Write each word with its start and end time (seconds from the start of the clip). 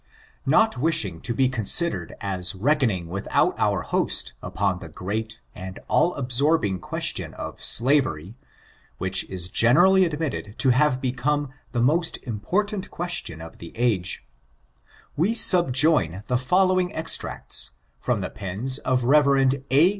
Not 0.47 0.79
wishing 0.79 1.21
to 1.21 1.31
be 1.31 1.47
considered 1.47 2.15
as 2.21 2.55
reckoning 2.55 3.07
without 3.07 3.53
our 3.59 3.83
''host," 3.85 4.33
upon 4.41 4.79
the 4.79 4.89
great 4.89 5.39
and 5.53 5.77
all 5.87 6.15
absorbing 6.15 6.79
question 6.79 7.35
of 7.35 7.61
slavery, 7.63 8.33
which 8.97 9.25
is 9.25 9.47
generally 9.47 10.03
admitted 10.03 10.57
to 10.57 10.69
have 10.71 11.01
become 11.01 11.49
tjie 11.71 11.83
most 11.83 12.17
important 12.23 12.89
question 12.89 13.41
of 13.41 13.59
the 13.59 13.77
age, 13.77 14.25
we 15.15 15.35
subjoin 15.35 16.23
tjie 16.27 16.43
following 16.43 16.91
extracts, 16.95 17.69
from 17.99 18.21
the 18.21 18.31
pens 18.31 18.79
of 18.79 19.03
Rev. 19.03 19.53
A. 19.69 19.89